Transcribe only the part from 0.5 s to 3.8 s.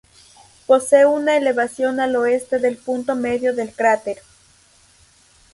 Posee una elevación al oeste del punto medio del